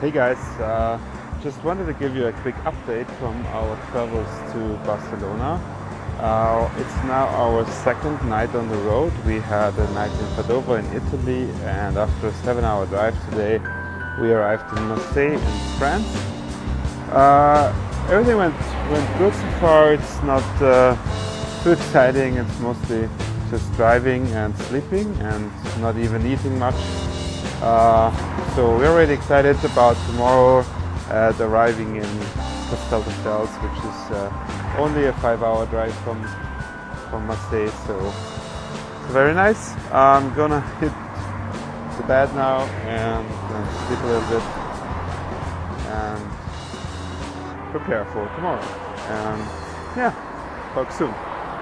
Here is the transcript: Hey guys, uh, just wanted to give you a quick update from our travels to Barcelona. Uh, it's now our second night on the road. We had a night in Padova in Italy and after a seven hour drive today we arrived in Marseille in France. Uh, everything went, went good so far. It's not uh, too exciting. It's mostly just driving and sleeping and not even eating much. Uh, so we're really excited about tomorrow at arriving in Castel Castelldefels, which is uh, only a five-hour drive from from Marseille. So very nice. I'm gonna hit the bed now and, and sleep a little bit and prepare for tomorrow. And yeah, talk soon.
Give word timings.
Hey 0.00 0.10
guys, 0.10 0.38
uh, 0.58 0.98
just 1.42 1.62
wanted 1.62 1.84
to 1.84 1.92
give 1.92 2.16
you 2.16 2.28
a 2.28 2.32
quick 2.32 2.54
update 2.64 3.06
from 3.18 3.36
our 3.48 3.76
travels 3.90 4.52
to 4.54 4.58
Barcelona. 4.86 5.60
Uh, 6.18 6.70
it's 6.78 7.04
now 7.04 7.26
our 7.36 7.66
second 7.84 8.16
night 8.26 8.48
on 8.54 8.70
the 8.70 8.78
road. 8.78 9.12
We 9.26 9.40
had 9.40 9.76
a 9.76 9.92
night 9.92 10.10
in 10.10 10.26
Padova 10.36 10.78
in 10.78 10.86
Italy 10.96 11.50
and 11.64 11.98
after 11.98 12.28
a 12.28 12.32
seven 12.36 12.64
hour 12.64 12.86
drive 12.86 13.14
today 13.28 13.60
we 14.18 14.32
arrived 14.32 14.74
in 14.78 14.88
Marseille 14.88 15.34
in 15.34 15.76
France. 15.76 16.08
Uh, 17.12 17.70
everything 18.08 18.38
went, 18.38 18.58
went 18.90 19.18
good 19.18 19.34
so 19.34 19.50
far. 19.60 19.92
It's 19.92 20.22
not 20.22 20.62
uh, 20.62 20.96
too 21.62 21.72
exciting. 21.72 22.38
It's 22.38 22.58
mostly 22.60 23.06
just 23.50 23.70
driving 23.74 24.26
and 24.28 24.56
sleeping 24.56 25.14
and 25.20 25.52
not 25.78 25.98
even 25.98 26.24
eating 26.26 26.58
much. 26.58 26.80
Uh, 27.60 28.39
so 28.60 28.76
we're 28.76 28.94
really 28.94 29.14
excited 29.14 29.56
about 29.64 29.96
tomorrow 30.04 30.62
at 31.08 31.40
arriving 31.40 31.96
in 31.96 32.10
Castel 32.68 33.02
Castelldefels, 33.02 33.52
which 33.64 33.78
is 33.88 34.00
uh, 34.12 34.76
only 34.78 35.06
a 35.06 35.14
five-hour 35.14 35.64
drive 35.72 35.94
from 36.04 36.20
from 37.08 37.26
Marseille. 37.26 37.70
So 37.86 37.96
very 39.14 39.32
nice. 39.32 39.72
I'm 39.90 40.34
gonna 40.34 40.60
hit 40.78 40.92
the 41.96 42.04
bed 42.06 42.34
now 42.34 42.58
and, 42.84 43.26
and 43.54 43.64
sleep 43.86 44.00
a 44.00 44.08
little 44.12 44.28
bit 44.28 44.44
and 45.96 46.20
prepare 47.70 48.04
for 48.12 48.28
tomorrow. 48.36 48.60
And 49.08 49.40
yeah, 49.96 50.12
talk 50.74 50.92
soon. 50.92 51.29